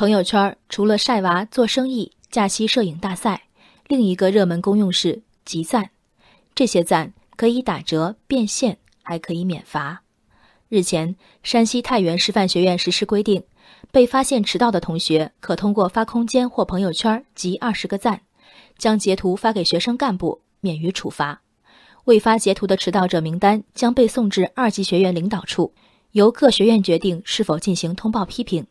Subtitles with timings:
[0.00, 3.42] 朋友圈除了晒娃、做生意、假期摄影大赛，
[3.86, 5.90] 另一个热门功用是集赞。
[6.54, 10.00] 这些赞可以打折、变现，还可以免罚。
[10.70, 13.42] 日前，山西太原师范学院实施规定，
[13.92, 18.22] 被发现迟到的同学可通过发空间或朋友圈集二十个赞，
[18.78, 21.42] 将截图发给学生干部，免于处罚。
[22.06, 25.74] 未发截图的迟到者名单将被送至二级学院领导处，
[26.12, 28.66] 由各学院决定是否进行通报批评。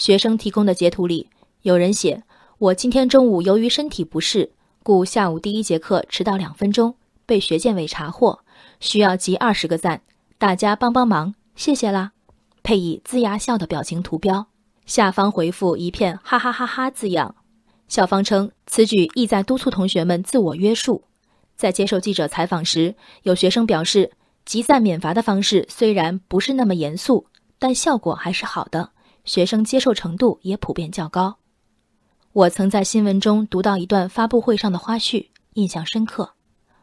[0.00, 1.28] 学生提供的截图里，
[1.60, 2.22] 有人写
[2.56, 4.50] ：“我今天中午由于身体不适，
[4.82, 6.94] 故下午第一节课迟到两分钟，
[7.26, 8.40] 被学健委查获，
[8.80, 10.00] 需要集二十个赞，
[10.38, 12.12] 大家帮帮忙，谢谢啦。”
[12.64, 14.46] 配以龇牙笑的表情图标，
[14.86, 17.34] 下方回复一片哈哈哈哈字样。
[17.86, 21.04] 校方称，此举意在督促同学们自我约束。
[21.56, 22.94] 在接受记者采访时，
[23.24, 24.10] 有学生表示，
[24.46, 27.26] 集赞免罚的方式虽然不是那么严肃，
[27.58, 28.92] 但效果还是好的。
[29.30, 31.36] 学生接受程度也普遍较高。
[32.32, 36.32] 我曾在新闻中读到一段发布会上的花絮，印象深刻。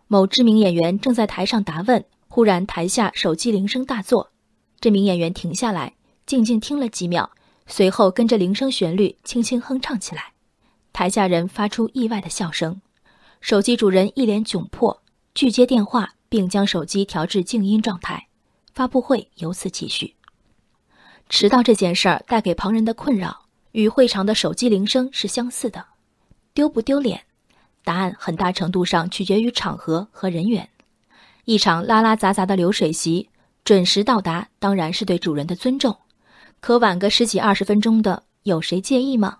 [0.08, 4.32] 某知名演员正在台上答问，忽然台下手机铃声大作，
[4.80, 7.30] 这名演员停下来，静静听了几秒，
[7.66, 10.32] 随后跟着铃声旋律轻轻哼唱起来。
[10.94, 12.80] 台下人发出意外的笑声，
[13.42, 15.04] 手机主人一脸窘迫，
[15.36, 18.30] 拒接电话，并将手机调至静音状态。
[18.74, 20.16] 发布会由此继续。
[21.30, 25.86] 迟到这件事儿带给旁人的困扰，与会场的手机铃声是相似的。
[26.54, 27.22] 丢不丢脸？
[27.84, 30.68] 答案很大程度上取决于场合和人员。
[31.46, 33.30] 一场拉拉杂杂的流水席，
[33.64, 35.96] 准时到达当然是对主人的尊重。
[36.60, 39.38] 可晚个十几二十分钟的，有谁介意吗？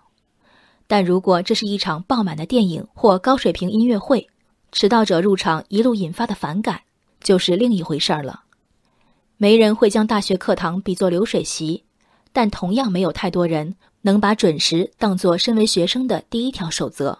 [0.86, 4.26] 但如果这是一场爆满的电影或高水平音乐会，
[4.72, 6.80] 迟到者入场一路引发的反感，
[7.20, 8.44] 就是另一回事儿了。
[9.40, 11.84] 没人会将大学课堂比作流水席，
[12.32, 17.16] 但同样没有太多人能把准时当作身为学生的第一条守则。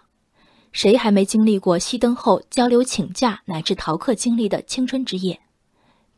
[0.73, 5.39] 谁还没经历过熄灯后交流请假乃至逃课经历的青春之夜？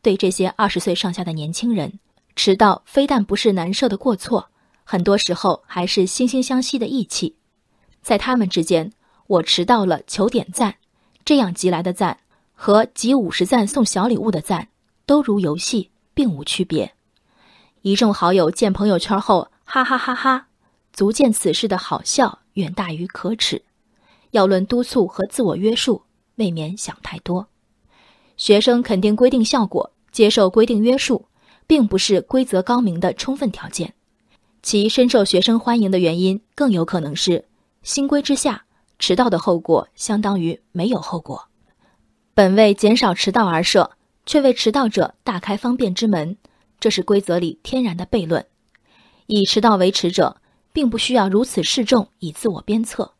[0.02, 2.00] 对这些二十岁上下的年轻人，
[2.34, 4.50] 迟到非但不是难受的过错，
[4.82, 7.36] 很多时候还是惺惺相惜的义气。
[8.02, 8.92] 在他们之间，
[9.28, 10.74] 我迟到了求点赞，
[11.24, 12.18] 这样集来的赞
[12.54, 14.66] 和集五十赞送小礼物的赞，
[15.06, 15.90] 都如游戏。
[16.14, 16.94] 并无区别。
[17.82, 20.46] 一众好友见朋友圈后，哈哈哈哈，
[20.92, 23.62] 足见此事的好笑远大于可耻。
[24.30, 26.02] 要论督促和自我约束，
[26.36, 27.48] 未免想太多。
[28.36, 31.26] 学生肯定规定效果，接受规定约束，
[31.66, 33.94] 并不是规则高明的充分条件。
[34.62, 37.46] 其深受学生欢迎的原因，更有可能是
[37.82, 38.64] 新规之下，
[38.98, 41.48] 迟到的后果相当于没有后果。
[42.32, 43.90] 本为减少迟到而设。
[44.26, 46.36] 却为迟到者大开方便之门，
[46.78, 48.44] 这是规则里天然的悖论。
[49.26, 50.36] 以迟到为耻者，
[50.72, 53.14] 并不需要如此示众以自我鞭策。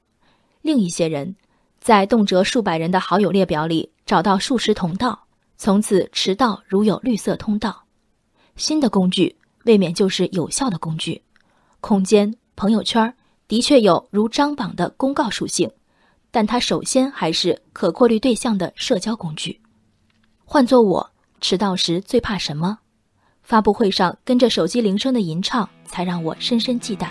[0.61, 1.37] 另一些人，
[1.81, 5.27] 在动辄数百人的好友列表里找到数十同道，
[5.57, 7.85] 从此迟到如有绿色通道。
[8.57, 11.23] 新的工具未免就是有效的工具。
[11.81, 13.15] 空间、朋友圈
[13.49, 15.71] 的确有如张榜的公告属性，
[16.31, 19.62] 但它首先还是可过滤对象的社交工具。
[20.45, 21.11] 换做我
[21.41, 22.79] 迟到时最怕什么？
[23.43, 27.09] 发布会上跟着手机铃声的吟唱，才让我深深忌惮。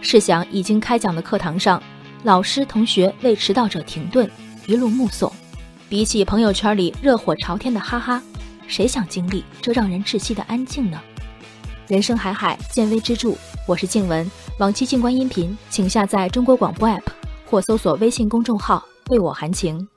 [0.00, 1.82] 试想已经开讲的课堂上，
[2.22, 4.30] 老师同学为迟到者停顿，
[4.66, 5.32] 一路目送，
[5.88, 8.22] 比起朋友圈里热火朝天的哈哈，
[8.66, 11.00] 谁想经历这让人窒息的安静呢？
[11.88, 13.34] 人生海海，见微知著。
[13.66, 17.02] 我是静文，往期静观音频，请下载中国广播 APP
[17.46, 19.88] 或搜索微信公众号“为我含情”。